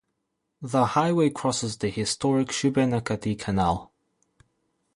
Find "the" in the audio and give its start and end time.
0.63-0.83, 1.77-1.89